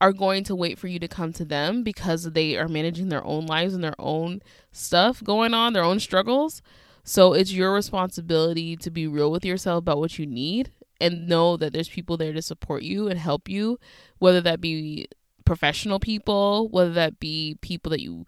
are 0.00 0.12
going 0.12 0.44
to 0.44 0.54
wait 0.54 0.78
for 0.78 0.86
you 0.86 0.98
to 0.98 1.08
come 1.08 1.32
to 1.32 1.44
them 1.44 1.82
because 1.82 2.24
they 2.30 2.56
are 2.56 2.68
managing 2.68 3.08
their 3.08 3.24
own 3.24 3.46
lives 3.46 3.74
and 3.74 3.82
their 3.82 3.94
own 3.98 4.40
stuff 4.70 5.22
going 5.24 5.54
on, 5.54 5.72
their 5.72 5.82
own 5.82 5.98
struggles. 5.98 6.62
So 7.02 7.32
it's 7.32 7.52
your 7.52 7.72
responsibility 7.72 8.76
to 8.76 8.90
be 8.90 9.06
real 9.06 9.30
with 9.30 9.44
yourself 9.44 9.78
about 9.78 9.98
what 9.98 10.18
you 10.18 10.26
need 10.26 10.70
and 11.04 11.28
know 11.28 11.58
that 11.58 11.74
there's 11.74 11.90
people 11.90 12.16
there 12.16 12.32
to 12.32 12.40
support 12.40 12.82
you 12.82 13.08
and 13.08 13.18
help 13.18 13.46
you, 13.46 13.78
whether 14.18 14.40
that 14.40 14.58
be 14.58 15.06
professional 15.44 16.00
people, 16.00 16.68
whether 16.70 16.94
that 16.94 17.20
be 17.20 17.58
people 17.60 17.90
that 17.90 18.00
you 18.00 18.26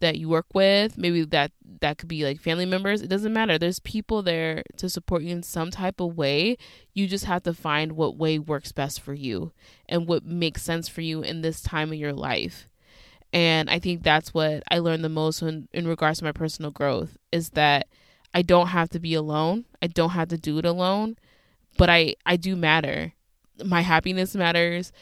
that 0.00 0.16
you 0.16 0.28
work 0.28 0.46
with 0.54 0.96
maybe 0.96 1.24
that 1.24 1.50
that 1.80 1.98
could 1.98 2.08
be 2.08 2.24
like 2.24 2.40
family 2.40 2.64
members 2.64 3.02
it 3.02 3.08
doesn't 3.08 3.32
matter. 3.32 3.58
There's 3.58 3.80
people 3.80 4.22
there 4.22 4.62
to 4.76 4.88
support 4.88 5.22
you 5.22 5.30
in 5.30 5.42
some 5.42 5.72
type 5.72 5.98
of 5.98 6.16
way. 6.16 6.56
You 6.92 7.08
just 7.08 7.24
have 7.24 7.42
to 7.44 7.54
find 7.54 7.92
what 7.92 8.16
way 8.16 8.38
works 8.38 8.70
best 8.70 9.00
for 9.00 9.12
you 9.12 9.50
and 9.88 10.06
what 10.06 10.24
makes 10.24 10.62
sense 10.62 10.88
for 10.88 11.00
you 11.00 11.22
in 11.22 11.40
this 11.40 11.60
time 11.60 11.90
of 11.90 11.98
your 11.98 12.12
life. 12.12 12.68
And 13.32 13.68
i 13.68 13.80
think 13.80 14.02
that's 14.02 14.32
what 14.32 14.62
i 14.70 14.78
learned 14.78 15.02
the 15.02 15.08
most 15.08 15.42
when, 15.42 15.68
in 15.72 15.88
regards 15.88 16.18
to 16.18 16.24
my 16.24 16.32
personal 16.32 16.70
growth 16.70 17.16
is 17.32 17.50
that 17.50 17.88
i 18.32 18.42
don't 18.42 18.68
have 18.68 18.90
to 18.90 19.00
be 19.00 19.14
alone. 19.14 19.64
I 19.82 19.88
don't 19.88 20.10
have 20.10 20.28
to 20.28 20.38
do 20.38 20.58
it 20.58 20.64
alone 20.64 21.16
but 21.78 21.88
i 21.88 22.14
i 22.26 22.36
do 22.36 22.54
matter 22.54 23.14
my 23.64 23.80
happiness 23.80 24.34
matters 24.34 24.92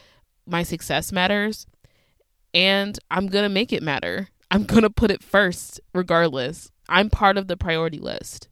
my 0.45 0.63
success 0.63 1.11
matters 1.11 1.67
and 2.53 2.97
i'm 3.11 3.27
gonna 3.27 3.49
make 3.49 3.73
it 3.73 3.83
matter 3.83 4.29
I'm 4.49 4.63
going 4.63 4.83
to 4.83 4.89
put 4.89 5.11
it 5.11 5.23
first, 5.23 5.79
regardless. 5.93 6.71
I'm 6.87 7.09
part 7.09 7.37
of 7.37 7.47
the 7.47 7.57
priority 7.57 7.99
list. 7.99 8.47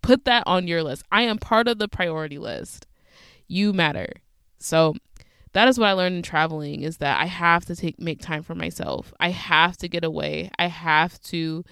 Put 0.00 0.24
that 0.24 0.44
on 0.46 0.66
your 0.66 0.82
list. 0.82 1.04
I 1.12 1.22
am 1.22 1.38
part 1.38 1.68
of 1.68 1.78
the 1.78 1.88
priority 1.88 2.38
list. 2.38 2.86
You 3.46 3.72
matter. 3.72 4.08
So 4.58 4.94
that 5.52 5.68
is 5.68 5.78
what 5.78 5.88
I 5.88 5.92
learned 5.92 6.16
in 6.16 6.22
traveling 6.22 6.82
is 6.82 6.96
that 6.98 7.20
I 7.20 7.26
have 7.26 7.66
to 7.66 7.76
take 7.76 8.00
make 8.00 8.20
time 8.20 8.42
for 8.42 8.54
myself. 8.54 9.12
I 9.20 9.28
have 9.30 9.76
to 9.78 9.88
get 9.88 10.02
away. 10.02 10.50
I 10.58 10.66
have 10.66 11.20
to 11.24 11.64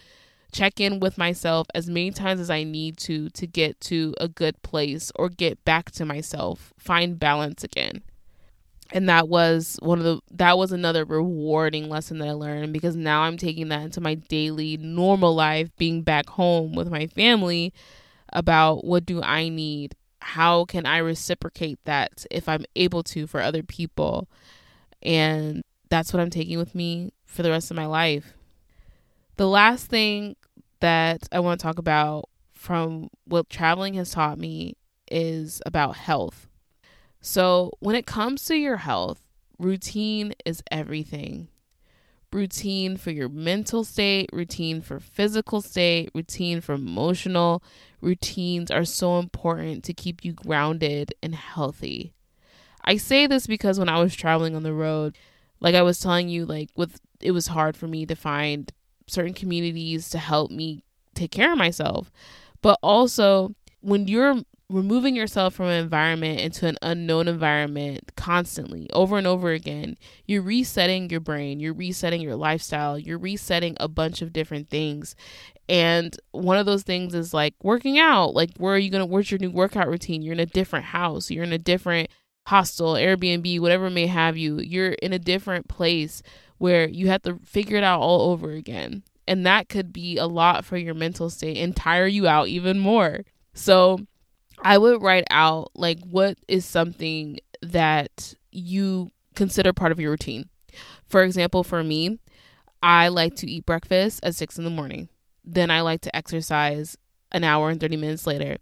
check 0.53 0.81
in 0.81 1.01
with 1.01 1.19
myself 1.19 1.67
as 1.75 1.89
many 1.89 2.11
times 2.11 2.41
as 2.41 2.51
I 2.51 2.65
need 2.65 2.97
to 2.99 3.31
to 3.31 3.47
get 3.47 3.81
to 3.83 4.15
a 4.21 4.29
good 4.29 4.61
place 4.63 5.13
or 5.15 5.29
get 5.29 5.65
back 5.65 5.91
to 5.93 6.05
myself, 6.05 6.73
find 6.79 7.19
balance 7.19 7.65
again. 7.65 8.03
And 8.93 9.09
that 9.09 9.29
was 9.29 9.79
one 9.83 9.99
of 9.99 10.05
the 10.05 10.21
that 10.33 10.59
was 10.59 10.73
another 10.73 11.05
rewarding 11.05 11.89
lesson 11.89 12.19
that 12.19 12.29
I 12.29 12.33
learned 12.33 12.73
because 12.73 12.97
now 12.97 13.23
I'm 13.23 13.37
taking 13.37 13.69
that 13.69 13.83
into 13.83 14.01
my 14.01 14.15
daily 14.15 14.77
normal 14.77 15.35
life 15.35 15.71
being 15.77 16.03
back 16.03 16.29
home 16.29 16.75
with 16.75 16.91
my 16.91 17.07
family 17.07 17.73
about 18.33 18.85
what 18.85 19.07
do 19.07 19.23
I 19.23 19.49
need? 19.49 19.95
How 20.21 20.65
can 20.65 20.87
I 20.87 20.99
reciprocate 20.99 21.79
that 21.85 22.27
if 22.31 22.49
I'm 22.49 22.65
able 22.77 23.03
to 23.05 23.27
for 23.27 23.41
other 23.41 23.63
people? 23.63 24.29
And 25.03 25.63
that's 25.89 26.13
what 26.13 26.21
I'm 26.21 26.31
taking 26.31 26.59
with 26.59 26.75
me 26.75 27.13
for 27.25 27.43
the 27.43 27.51
rest 27.51 27.71
of 27.71 27.77
my 27.77 27.87
life. 27.87 28.35
The 29.41 29.49
last 29.49 29.87
thing 29.87 30.37
that 30.81 31.27
I 31.33 31.41
want 31.41 31.61
to 31.61 31.65
talk 31.65 31.79
about 31.79 32.29
from 32.53 33.09
what 33.25 33.49
traveling 33.49 33.95
has 33.95 34.11
taught 34.11 34.39
me 34.39 34.77
is 35.11 35.63
about 35.65 35.97
health. 35.97 36.47
So, 37.23 37.73
when 37.79 37.97
it 37.97 38.05
comes 38.05 38.45
to 38.45 38.55
your 38.55 38.77
health, 38.77 39.23
routine 39.59 40.35
is 40.45 40.63
everything. 40.71 41.49
Routine 42.31 42.99
for 42.99 43.13
your 43.13 43.31
mental 43.31 43.83
state, 43.83 44.29
routine 44.31 44.83
for 44.83 45.01
physical 45.01 45.63
state, 45.63 46.11
routine 46.15 46.61
for 46.61 46.75
emotional. 46.75 47.63
Routines 48.03 48.71
are 48.71 48.85
so 48.85 49.19
important 49.19 49.85
to 49.85 49.95
keep 49.95 50.23
you 50.23 50.35
grounded 50.35 51.15
and 51.23 51.35
healthy. 51.35 52.13
I 52.85 52.99
say 52.99 53.27
this 53.27 53.47
because 53.47 53.79
when 53.79 53.89
I 53.89 54.03
was 54.03 54.15
traveling 54.15 54.55
on 54.55 54.65
the 54.65 54.75
road, 54.75 55.17
like 55.61 55.75
I 55.75 55.81
was 55.81 55.99
telling 55.99 56.29
you, 56.29 56.45
like 56.45 56.69
with 56.77 57.01
it 57.23 57.31
was 57.31 57.47
hard 57.47 57.75
for 57.75 57.89
me 57.89 58.05
to 58.05 58.15
find 58.15 58.71
certain 59.11 59.35
communities 59.35 60.09
to 60.11 60.19
help 60.19 60.51
me 60.51 60.83
take 61.15 61.31
care 61.31 61.53
of 61.53 61.59
myself. 61.59 62.11
But 62.63 62.79
also, 62.83 63.55
when 63.81 64.07
you're 64.09 64.43
removing 64.69 65.17
yourself 65.17 65.55
from 65.55 65.67
an 65.67 65.83
environment 65.83 66.39
into 66.41 66.67
an 66.67 66.77
unknown 66.81 67.27
environment 67.27 68.13
constantly 68.17 68.89
over 68.93 69.19
and 69.19 69.27
over 69.27 69.51
again 69.51 69.97
you're 70.27 70.43
resetting 70.43 71.11
your 71.11 71.19
brain 71.19 71.59
you're 71.59 71.75
resetting 71.75 72.21
your 72.21 72.37
lifestyle 72.37 72.97
you're 72.97 73.19
resetting 73.19 73.77
a 73.81 73.89
bunch 73.89 74.23
of 74.23 74.33
different 74.33 74.71
things. 74.71 75.17
And 75.69 76.17
one 76.33 76.57
of 76.57 76.67
those 76.67 76.83
things 76.83 77.15
is 77.15 77.33
like 77.33 77.55
working 77.63 77.99
out. 77.99 78.35
Like 78.35 78.51
where 78.59 78.75
are 78.75 78.79
you 78.79 78.91
gonna 78.91 79.07
where's 79.07 79.31
your 79.31 79.39
new 79.39 79.51
workout 79.51 79.89
routine? 79.89 80.23
You're 80.23 80.35
in 80.35 80.41
a 80.41 80.47
different 80.47 80.87
house. 80.87 81.31
You're 81.31 81.45
in 81.45 81.53
a 81.53 81.59
different 81.59 82.11
hostel 82.47 82.95
airbnb 82.95 83.61
whatever 83.61 83.91
may 83.91 84.07
have 84.07 84.37
you 84.37 84.59
you're 84.59 84.93
in 84.93 85.13
a 85.13 85.19
different 85.19 85.69
place 85.69 86.23
where 86.59 86.89
you 86.89 87.09
have 87.09 87.23
to 87.23 87.39
figure 87.45 87.77
it 87.77 87.85
out 87.85 88.01
all 88.01 88.31
over 88.33 88.51
again 88.51 89.03
and 89.29 89.47
that 89.47 89.69
could 89.69 89.93
be 89.93 90.17
a 90.17 90.27
lot 90.27 90.65
for 90.65 90.77
your 90.77 90.95
mental 90.95 91.31
state 91.31 91.57
and 91.57 91.77
tire 91.77 92.07
you 92.07 92.27
out 92.27 92.49
even 92.49 92.79
more 92.79 93.21
so 93.55 94.01
I 94.63 94.79
would 94.79 95.03
write 95.03 95.25
out 95.31 95.71
like 95.75 96.01
what 96.05 96.39
is 96.49 96.65
something 96.67 97.39
that 97.63 98.35
you 98.51 99.11
consider 99.35 99.73
part 99.73 99.93
of 99.93 100.01
your 100.01 100.11
routine. 100.11 100.49
For 101.07 101.23
example, 101.23 101.65
for 101.65 101.83
me, 101.83 102.19
I 102.83 103.09
like 103.09 103.35
to 103.37 103.51
eat 103.51 103.67
breakfast 103.67 104.21
at 104.23 104.35
six 104.35 104.59
in 104.59 104.65
the 104.65 104.71
morning. 104.71 105.09
Then 105.45 105.71
I 105.71 105.81
like 105.81 106.03
to 106.03 106.15
exercise 106.17 106.97
an 107.33 107.45
hour 107.45 107.71
and 107.71 107.81
30 107.81 107.97
minutes 107.97 108.27
later. 108.27 108.59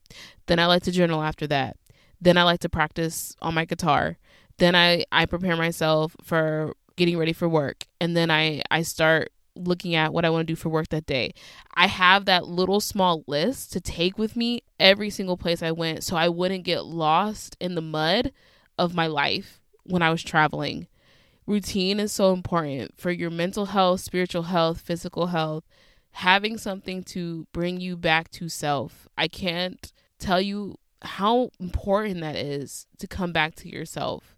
Then 0.47 0.58
I 0.58 0.66
like 0.66 0.82
to 0.85 0.92
journal 0.92 1.23
after 1.23 1.47
that. 1.49 1.76
Then 2.20 2.37
I 2.37 2.42
like 2.42 2.60
to 2.60 2.68
practice 2.68 3.37
on 3.40 3.54
my 3.54 3.64
guitar. 3.64 4.16
Then 4.58 4.75
I, 4.75 5.04
I 5.12 5.26
prepare 5.26 5.56
myself 5.56 6.16
for 6.22 6.75
getting 6.96 7.16
ready 7.16 7.32
for 7.32 7.48
work. 7.48 7.84
And 8.00 8.16
then 8.16 8.30
I, 8.30 8.62
I 8.70 8.82
start 8.82 9.30
looking 9.54 9.94
at 9.94 10.12
what 10.12 10.25
I 10.25 10.30
want 10.30 10.46
to 10.46 10.52
do 10.52 10.56
for 10.56 10.68
work 10.68 10.88
that 10.88 11.06
day. 11.06 11.32
I 11.75 11.87
have 11.87 12.25
that 12.25 12.46
little 12.46 12.80
small 12.80 13.25
list 13.26 13.72
to 13.72 13.80
take 13.80 14.18
with 14.18 14.37
me 14.37 14.62
every 14.78 15.10
single 15.10 15.37
place 15.37 15.62
I 15.62 15.72
went 15.72 16.04
so 16.04 16.16
I 16.16 16.28
wouldn't 16.28 16.64
get 16.64 16.84
lost 16.84 17.56
in 17.60 17.75
the 17.75 17.82
mud 17.82 18.32
of 18.78 18.94
my 18.94 19.06
life 19.06 19.60
when 19.84 20.02
I 20.02 20.10
was 20.10 20.22
traveling. 20.22 20.87
Routine 21.46 21.98
is 21.98 22.12
so 22.12 22.32
important 22.32 22.92
for 22.96 23.10
your 23.10 23.30
mental 23.30 23.66
health, 23.66 24.00
spiritual 24.00 24.44
health, 24.44 24.80
physical 24.80 25.28
health. 25.28 25.64
Having 26.12 26.58
something 26.58 27.02
to 27.04 27.46
bring 27.52 27.80
you 27.80 27.96
back 27.96 28.30
to 28.32 28.48
self. 28.48 29.08
I 29.16 29.28
can't 29.28 29.92
tell 30.18 30.40
you 30.40 30.76
how 31.02 31.50
important 31.61 32.21
that 32.21 32.37
is 32.37 32.87
to 32.99 33.07
come 33.07 33.33
back 33.33 33.55
to 33.57 33.69
yourself. 33.69 34.37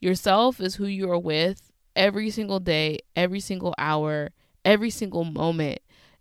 Yourself 0.00 0.60
is 0.60 0.76
who 0.76 0.86
you 0.86 1.10
are 1.10 1.18
with 1.18 1.70
every 1.94 2.30
single 2.30 2.60
day, 2.60 2.98
every 3.14 3.40
single 3.40 3.74
hour, 3.78 4.30
every 4.64 4.90
single 4.90 5.24
moment. 5.24 5.80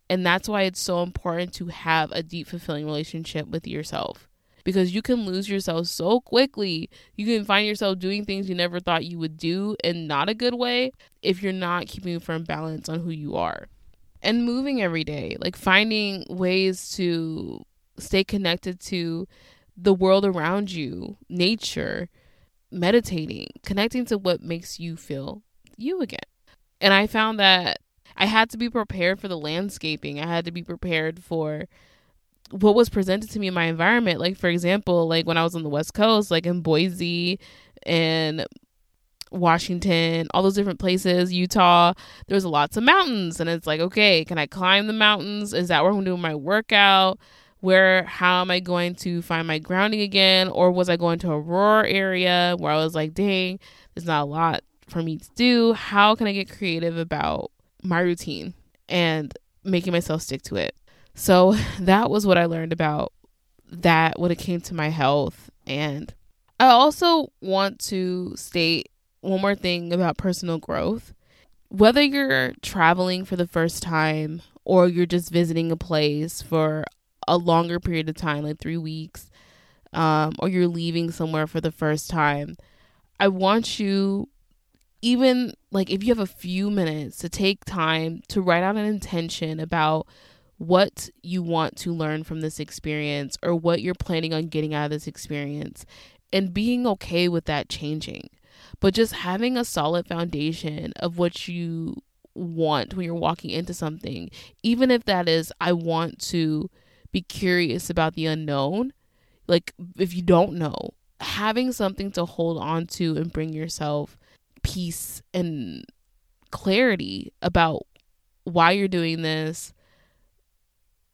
And 0.10 0.26
that's 0.26 0.50
why 0.50 0.64
it's 0.64 0.80
so 0.80 1.04
important 1.04 1.54
to 1.54 1.68
have 1.68 2.12
a 2.12 2.22
deep, 2.22 2.48
fulfilling 2.48 2.86
relationship 2.86 3.48
with 3.48 3.66
yourself 3.66 4.28
because 4.64 4.94
you 4.94 5.02
can 5.02 5.26
lose 5.26 5.50
yourself 5.50 5.88
so 5.88 6.20
quickly. 6.20 6.90
You 7.16 7.26
can 7.26 7.46
find 7.46 7.68
yourself 7.68 8.00
doing 8.00 8.26
things 8.26 8.50
you 8.50 8.56
never 8.56 8.80
thought 8.80 9.06
you 9.06 9.20
would 9.20 9.38
do 9.38 9.76
in 9.84 10.08
not 10.08 10.30
a 10.30 10.34
good 10.34 10.56
way 10.56 10.92
if 11.22 11.42
you're 11.42 11.54
not 11.54 11.88
keeping 11.88 12.20
firm 12.20 12.44
balance 12.44 12.90
on 12.90 13.00
who 13.00 13.10
you 13.10 13.36
are. 13.36 13.68
And 14.22 14.46
moving 14.46 14.82
every 14.82 15.04
day, 15.04 15.38
like 15.40 15.56
finding 15.56 16.26
ways 16.30 16.90
to 16.92 17.66
stay 17.98 18.24
connected 18.24 18.80
to 18.82 19.28
the 19.76 19.94
world 19.94 20.26
around 20.26 20.72
you, 20.72 21.18
nature, 21.30 22.10
meditating, 22.72 23.48
connecting 23.64 24.06
to 24.06 24.18
what 24.18 24.42
makes 24.42 24.80
you 24.80 24.96
feel 24.96 25.44
you 25.78 26.02
again. 26.02 26.20
And 26.80 26.94
I 26.94 27.08
found 27.08 27.40
that 27.40 27.80
I 28.16 28.26
had 28.26 28.50
to 28.52 28.58
be 28.58 28.70
prepared 28.70 29.20
for 29.20 29.28
the 29.28 29.38
landscaping. 29.38 30.20
I 30.20 30.28
had 30.28 30.46
to 30.46 30.52
be 30.52 30.64
prepared 30.64 31.24
for 31.24 31.66
what 32.52 32.76
was 32.76 32.90
presented 32.90 33.30
to 33.32 33.40
me 33.40 33.48
in 33.48 33.54
my 33.54 33.66
environment. 33.66 34.20
Like 34.20 34.38
for 34.38 34.50
example, 34.50 35.08
like 35.08 35.26
when 35.26 35.38
I 35.38 35.44
was 35.44 35.56
on 35.56 35.64
the 35.64 35.70
West 35.70 35.94
Coast, 35.94 36.32
like 36.32 36.46
in 36.46 36.62
Boise 36.62 37.40
and 37.84 38.46
Washington, 39.32 40.28
all 40.34 40.44
those 40.44 40.56
different 40.56 40.80
places, 40.80 41.32
Utah, 41.32 41.94
there's 42.28 42.46
lots 42.46 42.76
of 42.78 42.84
mountains. 42.84 43.40
And 43.40 43.50
it's 43.50 43.66
like, 43.66 43.80
okay, 43.80 44.26
can 44.26 44.38
I 44.38 44.46
climb 44.46 44.88
the 44.88 44.94
mountains? 44.94 45.54
Is 45.54 45.70
that 45.70 45.84
where 45.84 45.92
I'm 45.92 46.04
doing 46.04 46.22
my 46.22 46.36
workout? 46.36 47.20
Where, 47.62 48.04
how 48.04 48.42
am 48.42 48.52
I 48.52 48.60
going 48.60 48.96
to 48.96 49.22
find 49.22 49.48
my 49.48 49.60
grounding 49.60 50.02
again? 50.02 50.50
Or 50.50 50.72
was 50.72 50.90
I 50.90 50.98
going 50.98 51.20
to 51.20 51.32
a 51.32 51.40
rural 51.40 51.86
area 51.88 52.56
where 52.60 52.72
I 52.72 52.78
was 52.78 52.94
like, 52.94 53.14
dang, 53.14 53.60
there's 53.96 54.06
not 54.06 54.24
a 54.24 54.26
lot 54.26 54.64
for 54.88 55.02
me 55.02 55.18
to 55.18 55.30
do? 55.36 55.74
How 55.74 56.16
can 56.16 56.28
I 56.28 56.34
get 56.34 56.52
creative 56.52 56.98
about 56.98 57.52
my 57.84 58.00
routine 58.00 58.54
and 58.90 59.34
making 59.64 59.94
myself 59.94 60.22
stick 60.22 60.42
to 60.44 60.56
it. 60.56 60.76
So 61.16 61.54
that 61.80 62.10
was 62.10 62.26
what 62.26 62.38
I 62.38 62.46
learned 62.46 62.74
about 62.74 63.14
that 63.72 64.20
when 64.20 64.32
it 64.32 64.38
came 64.38 64.62
to 64.62 64.76
my 64.76 64.90
health. 64.90 65.50
And 65.66 66.14
I 66.60 66.68
also 66.68 67.32
want 67.42 67.80
to 67.86 68.36
state 68.36 68.90
one 69.22 69.42
more 69.42 69.56
thing 69.56 69.94
about 69.94 70.18
personal 70.18 70.58
growth. 70.58 71.14
Whether 71.70 72.02
you're 72.02 72.54
traveling 72.62 73.24
for 73.24 73.38
the 73.38 73.48
first 73.48 73.82
time 73.82 74.42
or 74.66 74.88
you're 74.88 75.06
just 75.06 75.32
visiting 75.32 75.72
a 75.72 75.78
place 75.78 76.42
for 76.42 76.84
a 77.32 77.38
longer 77.38 77.80
period 77.80 78.10
of 78.10 78.16
time, 78.16 78.44
like 78.44 78.60
three 78.60 78.78
weeks, 78.78 79.32
um, 79.94 80.34
or 80.40 80.50
you're 80.50 80.68
leaving 80.68 81.12
somewhere 81.12 81.48
for 81.48 81.62
the 81.62 81.72
first 81.72 82.10
time, 82.10 82.58
I 83.22 83.30
want 83.30 83.80
you 83.80 84.28
even 85.02 85.54
like 85.72 85.90
if 85.90 86.04
you 86.04 86.10
have 86.10 86.20
a 86.20 86.28
few 86.28 86.70
minutes 86.70 87.18
to 87.18 87.30
take 87.30 87.64
time 87.66 88.22
to 88.28 88.42
write 88.42 88.64
out 88.64 88.76
an 88.76 88.86
intention 88.86 89.60
about 89.60 90.06
what 90.58 91.10
you 91.24 91.42
want 91.42 91.76
to 91.76 91.94
learn 91.94 92.24
from 92.24 92.42
this 92.42 92.60
experience 92.60 93.38
or 93.42 93.56
what 93.56 93.82
you're 93.82 93.96
planning 93.96 94.34
on 94.34 94.48
getting 94.48 94.74
out 94.74 94.86
of 94.86 94.92
this 94.92 95.08
experience 95.08 95.86
and 96.34 96.54
being 96.54 96.86
okay 96.86 97.28
with 97.30 97.46
that 97.46 97.70
changing. 97.70 98.30
But 98.80 98.94
just 98.94 99.14
having 99.14 99.58
a 99.58 99.66
solid 99.66 100.06
foundation 100.06 100.94
of 100.98 101.18
what 101.18 101.48
you 101.48 101.96
want 102.36 102.94
when 102.94 103.06
you're 103.06 103.16
walking 103.16 103.50
into 103.50 103.74
something, 103.74 104.30
even 104.64 104.92
if 104.92 105.06
that 105.06 105.30
is, 105.30 105.52
I 105.62 105.72
want 105.74 106.20
to 106.30 106.70
be 107.12 107.22
curious 107.22 107.90
about 107.90 108.16
the 108.16 108.26
unknown. 108.26 108.94
Like, 109.48 109.74
if 109.98 110.16
you 110.16 110.22
don't 110.22 110.54
know, 110.54 110.92
having 111.20 111.72
something 111.72 112.12
to 112.12 112.26
hold 112.26 112.58
on 112.58 112.88
to 112.88 113.18
and 113.18 113.32
bring 113.32 113.54
yourself 113.54 114.18
peace 114.64 115.22
and 115.34 115.86
clarity 116.52 117.32
about 117.42 117.86
why 118.44 118.72
you're 118.72 118.88
doing 118.88 119.22
this 119.22 119.74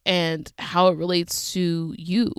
and 0.06 0.52
how 0.58 0.88
it 0.88 0.96
relates 0.96 1.52
to 1.52 1.94
you 1.98 2.32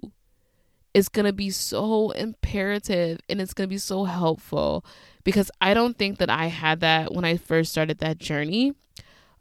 is 0.94 1.10
going 1.10 1.26
to 1.26 1.34
be 1.34 1.50
so 1.52 2.10
imperative 2.12 3.20
and 3.30 3.40
it's 3.40 3.54
going 3.54 3.68
to 3.68 3.74
be 3.74 3.78
so 3.78 4.06
helpful 4.06 4.84
because 5.24 5.52
I 5.62 5.74
don't 5.74 5.98
think 5.98 6.18
that 6.18 6.30
I 6.30 6.48
had 6.48 6.80
that 6.80 7.14
when 7.14 7.26
I 7.26 7.38
first 7.38 7.72
started 7.72 8.00
that 8.00 8.18
journey 8.18 8.74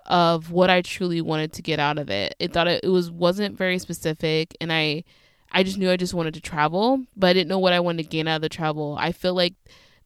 of 0.09 0.50
what 0.50 0.71
I 0.71 0.83
truly 0.83 1.21
wanted 1.21 1.53
to 1.55 1.62
get 1.62 1.79
out 1.79 1.99
of 1.99 2.11
it. 2.11 2.35
It 2.38 2.53
thought 2.53 2.67
it, 2.67 2.83
it 2.83 2.88
was 2.88 3.11
wasn't 3.11 3.57
very 3.57 3.79
specific 3.79 4.57
and 4.61 4.73
I 4.73 5.05
I 5.53 5.62
just 5.62 5.79
knew 5.79 5.91
I 5.91 5.97
just 5.97 6.15
wanted 6.15 6.35
to 6.35 6.41
travel, 6.41 7.05
but 7.17 7.29
I 7.29 7.33
didn't 7.33 7.49
know 7.49 7.59
what 7.59 7.73
I 7.73 7.81
wanted 7.81 8.03
to 8.03 8.09
gain 8.09 8.29
out 8.29 8.37
of 8.37 8.43
the 8.43 8.49
travel. 8.49 8.97
I 8.99 9.12
feel 9.12 9.35
like 9.35 9.55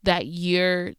that 0.03 0.27
year 0.27 0.95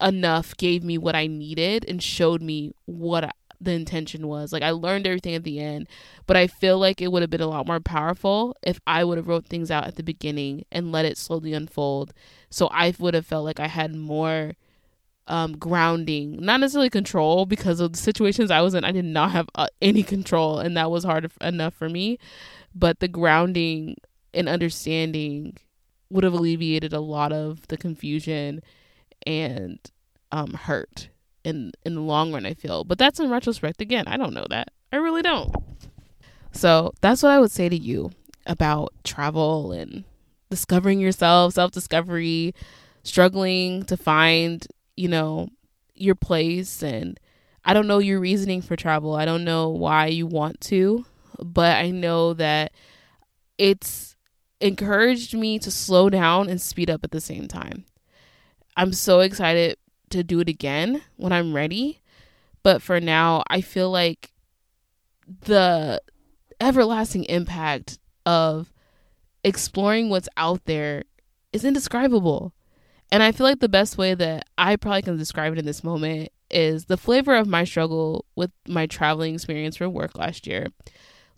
enough 0.00 0.56
gave 0.56 0.82
me 0.82 0.98
what 0.98 1.14
I 1.14 1.26
needed 1.26 1.84
and 1.86 2.02
showed 2.02 2.42
me 2.42 2.72
what 2.86 3.34
the 3.60 3.72
intention 3.72 4.26
was. 4.26 4.52
Like 4.52 4.62
I 4.62 4.70
learned 4.70 5.06
everything 5.06 5.34
at 5.34 5.44
the 5.44 5.60
end, 5.60 5.88
but 6.26 6.36
I 6.36 6.46
feel 6.46 6.78
like 6.78 7.00
it 7.00 7.12
would 7.12 7.22
have 7.22 7.30
been 7.30 7.40
a 7.40 7.46
lot 7.46 7.66
more 7.66 7.80
powerful 7.80 8.56
if 8.62 8.80
I 8.86 9.04
would 9.04 9.18
have 9.18 9.28
wrote 9.28 9.46
things 9.46 9.70
out 9.70 9.86
at 9.86 9.96
the 9.96 10.02
beginning 10.02 10.64
and 10.72 10.92
let 10.92 11.04
it 11.04 11.16
slowly 11.16 11.52
unfold. 11.52 12.12
So 12.50 12.68
I 12.68 12.94
would 12.98 13.14
have 13.14 13.26
felt 13.26 13.44
like 13.44 13.60
I 13.60 13.68
had 13.68 13.94
more 13.94 14.54
um, 15.28 15.56
grounding, 15.56 16.36
not 16.40 16.60
necessarily 16.60 16.90
control, 16.90 17.46
because 17.46 17.80
of 17.80 17.92
the 17.92 17.98
situations 17.98 18.50
I 18.50 18.60
was 18.60 18.74
in. 18.74 18.84
I 18.84 18.92
did 18.92 19.04
not 19.04 19.30
have 19.32 19.48
uh, 19.54 19.68
any 19.80 20.02
control, 20.02 20.58
and 20.58 20.76
that 20.76 20.90
was 20.90 21.04
hard 21.04 21.30
enough 21.40 21.74
for 21.74 21.88
me. 21.88 22.18
But 22.74 23.00
the 23.00 23.08
grounding 23.08 23.96
and 24.34 24.48
understanding 24.48 25.56
would 26.10 26.24
have 26.24 26.32
alleviated 26.32 26.92
a 26.92 27.00
lot 27.00 27.32
of 27.32 27.66
the 27.68 27.76
confusion 27.76 28.62
and 29.26 29.78
um, 30.30 30.54
hurt 30.54 31.08
in 31.44 31.72
in 31.84 31.94
the 31.94 32.00
long 32.00 32.32
run. 32.32 32.46
I 32.46 32.54
feel, 32.54 32.84
but 32.84 32.98
that's 32.98 33.20
in 33.20 33.30
retrospect. 33.30 33.80
Again, 33.80 34.06
I 34.06 34.16
don't 34.16 34.34
know 34.34 34.46
that. 34.50 34.68
I 34.92 34.96
really 34.96 35.22
don't. 35.22 35.54
So 36.52 36.92
that's 37.00 37.22
what 37.22 37.32
I 37.32 37.40
would 37.40 37.50
say 37.50 37.68
to 37.68 37.76
you 37.76 38.10
about 38.46 38.92
travel 39.04 39.72
and 39.72 40.04
discovering 40.50 41.00
yourself, 41.00 41.54
self 41.54 41.70
discovery, 41.70 42.54
struggling 43.02 43.84
to 43.84 43.96
find, 43.96 44.66
you 44.96 45.08
know, 45.08 45.48
your 45.94 46.14
place. 46.14 46.82
And 46.82 47.18
I 47.64 47.74
don't 47.74 47.86
know 47.86 47.98
your 47.98 48.20
reasoning 48.20 48.62
for 48.62 48.76
travel. 48.76 49.14
I 49.14 49.24
don't 49.24 49.44
know 49.44 49.68
why 49.68 50.06
you 50.06 50.26
want 50.26 50.60
to, 50.62 51.04
but 51.38 51.76
I 51.76 51.90
know 51.90 52.34
that 52.34 52.72
it's 53.58 54.16
encouraged 54.60 55.34
me 55.34 55.58
to 55.58 55.70
slow 55.70 56.08
down 56.08 56.48
and 56.48 56.60
speed 56.60 56.90
up 56.90 57.04
at 57.04 57.10
the 57.10 57.20
same 57.20 57.48
time. 57.48 57.84
I'm 58.76 58.92
so 58.92 59.20
excited 59.20 59.76
to 60.10 60.22
do 60.22 60.40
it 60.40 60.48
again 60.48 61.02
when 61.16 61.32
I'm 61.32 61.54
ready. 61.54 62.00
But 62.62 62.80
for 62.80 63.00
now, 63.00 63.42
I 63.50 63.60
feel 63.60 63.90
like 63.90 64.32
the 65.26 66.00
everlasting 66.60 67.24
impact 67.24 67.98
of 68.24 68.72
exploring 69.42 70.08
what's 70.08 70.28
out 70.36 70.64
there 70.64 71.04
is 71.52 71.64
indescribable. 71.64 72.52
And 73.12 73.22
I 73.22 73.30
feel 73.30 73.46
like 73.46 73.60
the 73.60 73.68
best 73.68 73.98
way 73.98 74.14
that 74.14 74.48
I 74.56 74.76
probably 74.76 75.02
can 75.02 75.18
describe 75.18 75.52
it 75.52 75.58
in 75.58 75.66
this 75.66 75.84
moment 75.84 76.30
is 76.50 76.86
the 76.86 76.96
flavor 76.96 77.34
of 77.34 77.46
my 77.46 77.64
struggle 77.64 78.24
with 78.36 78.50
my 78.66 78.86
traveling 78.86 79.34
experience 79.34 79.76
for 79.76 79.86
work 79.86 80.16
last 80.16 80.46
year. 80.46 80.68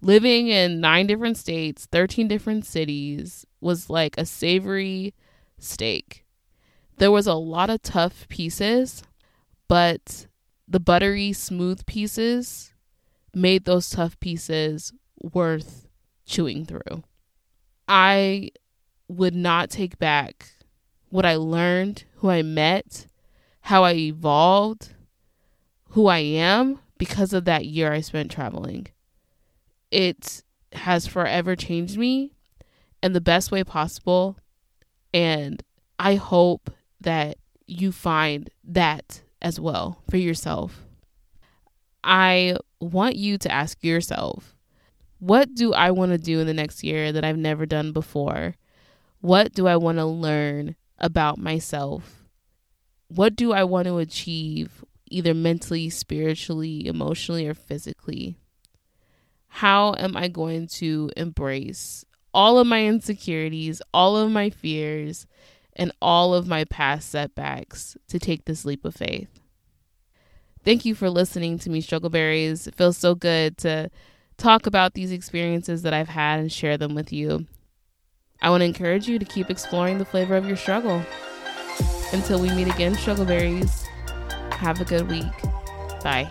Living 0.01 0.47
in 0.47 0.81
nine 0.81 1.09
different 1.09 1.37
states, 1.37 1.89
13 1.91 2.29
different 2.29 2.65
cities 2.65 3.45
was 3.61 3.91
like 3.91 4.17
a 4.17 4.25
savory 4.25 5.15
steak. 5.59 6.25
There 6.99 7.11
was 7.11 7.27
a 7.27 7.35
lot 7.35 7.71
of 7.71 7.83
tough 7.83 8.29
pieces, 8.29 9.03
but 9.67 10.29
the 10.69 10.79
buttery, 10.79 11.33
smooth 11.33 11.85
pieces 11.87 12.73
made 13.35 13.65
those 13.65 13.91
tough 13.91 14.21
pieces 14.21 14.93
worth 15.21 15.89
chewing 16.25 16.67
through. 16.67 17.03
I 17.89 18.51
would 19.09 19.35
not 19.35 19.71
take 19.71 19.99
back 19.99 20.51
what 21.15 21.25
I 21.25 21.37
learned, 21.37 22.03
who 22.17 22.29
I 22.29 22.43
met, 22.43 23.07
how 23.61 23.85
I 23.85 23.93
evolved, 23.93 24.95
who 25.91 26.09
I 26.09 26.19
am 26.19 26.81
because 26.99 27.33
of 27.33 27.45
that 27.45 27.67
year 27.67 27.93
I 27.93 28.01
spent 28.01 28.33
traveling. 28.33 28.89
It 29.93 30.43
has 30.73 31.07
forever 31.07 31.55
changed 31.55 31.97
me 31.97 32.33
in 33.01 33.13
the 33.13 33.21
best 33.21 33.53
way 33.53 33.63
possible. 33.63 34.37
And 35.13 35.63
I 36.01 36.17
hope 36.17 36.69
that 37.01 37.39
you 37.65 37.93
find 37.93 38.51
that 38.65 39.23
as 39.41 39.61
well 39.61 40.03
for 40.11 40.17
yourself. 40.17 40.83
I 42.03 42.57
want 42.81 43.15
you 43.15 43.39
to 43.39 43.53
ask 43.53 43.85
yourself 43.85 44.57
what 45.21 45.55
do 45.55 45.75
I 45.75 45.93
want 45.93 46.11
to 46.11 46.19
do 46.19 46.41
in 46.41 46.49
the 46.49 46.55
next 46.55 46.83
year 46.83 47.13
that 47.13 47.25
I've 47.25 47.39
never 47.39 47.67
done 47.67 47.93
before? 47.93 48.57
What 49.21 49.53
do 49.53 49.69
I 49.69 49.77
want 49.77 49.99
to 49.99 50.07
learn 50.07 50.75
about 51.05 51.39
myself? 51.39 52.25
What 53.09 53.37
do 53.37 53.53
I 53.53 53.63
want 53.63 53.87
to 53.87 53.99
achieve, 53.99 54.83
either 55.07 55.35
mentally, 55.35 55.91
spiritually, 55.91 56.87
emotionally, 56.87 57.47
or 57.47 57.53
physically? 57.53 58.39
How 59.49 59.95
am 59.99 60.17
I 60.17 60.29
going 60.29 60.67
to 60.79 61.11
embrace 61.15 62.07
all 62.33 62.59
of 62.59 62.67
my 62.67 62.87
insecurities, 62.87 63.83
all 63.93 64.17
of 64.17 64.31
my 64.31 64.49
fears, 64.49 65.27
and 65.75 65.93
all 66.01 66.33
of 66.33 66.49
my 66.49 66.65
past 66.65 67.11
setbacks 67.11 67.99
to 68.09 68.19
take 68.19 68.47
this 68.47 68.65
leap 68.65 68.87
of 68.87 68.95
faith? 68.95 69.29
Thank 70.65 70.87
you 70.87 70.95
for 70.95 71.11
listening 71.11 71.59
to 71.59 71.71
me, 71.71 71.83
Struggleberries. 71.83 72.67
It 72.67 72.75
feels 72.75 72.97
so 72.97 73.15
good 73.15 73.59
to 73.59 73.91
talk 74.39 74.67
about 74.67 74.95
these 74.95 75.13
experiences 75.13 75.83
that 75.83 75.93
I've 75.93 76.09
had 76.09 76.41
and 76.41 76.51
share 76.51 76.79
them 76.79 76.95
with 76.95 77.13
you. 77.13 77.47
I 78.43 78.51
want 78.51 78.61
to 78.61 78.67
encourage 78.67 79.09
you 79.09 79.19
to 79.19 79.25
keep 79.25 79.51
exploring 79.51 79.99
the 79.99 80.05
flavor 80.05 80.37
of 80.37 80.47
your 80.47 80.57
struggle. 80.57 81.03
Until 82.13 82.41
we 82.41 82.51
meet 82.51 82.69
again, 82.69 82.95
Struggleberries, 82.95 83.87
have 84.53 84.81
a 84.81 84.85
good 84.85 85.09
week. 85.11 85.25
Bye. 86.03 86.31